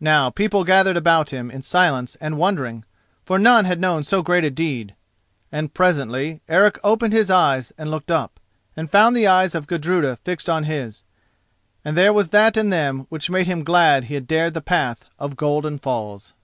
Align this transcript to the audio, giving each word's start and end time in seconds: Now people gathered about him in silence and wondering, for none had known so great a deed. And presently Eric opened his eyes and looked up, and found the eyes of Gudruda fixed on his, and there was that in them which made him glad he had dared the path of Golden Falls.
Now 0.00 0.30
people 0.30 0.64
gathered 0.64 0.96
about 0.96 1.30
him 1.30 1.48
in 1.48 1.62
silence 1.62 2.16
and 2.20 2.36
wondering, 2.36 2.84
for 3.22 3.38
none 3.38 3.66
had 3.66 3.80
known 3.80 4.02
so 4.02 4.20
great 4.20 4.42
a 4.42 4.50
deed. 4.50 4.96
And 5.52 5.72
presently 5.72 6.40
Eric 6.48 6.80
opened 6.82 7.12
his 7.12 7.30
eyes 7.30 7.70
and 7.78 7.88
looked 7.88 8.10
up, 8.10 8.40
and 8.76 8.90
found 8.90 9.14
the 9.14 9.28
eyes 9.28 9.54
of 9.54 9.68
Gudruda 9.68 10.16
fixed 10.16 10.50
on 10.50 10.64
his, 10.64 11.04
and 11.84 11.96
there 11.96 12.12
was 12.12 12.30
that 12.30 12.56
in 12.56 12.70
them 12.70 13.06
which 13.10 13.30
made 13.30 13.46
him 13.46 13.62
glad 13.62 14.06
he 14.06 14.14
had 14.14 14.26
dared 14.26 14.54
the 14.54 14.60
path 14.60 15.04
of 15.20 15.36
Golden 15.36 15.78
Falls. 15.78 16.34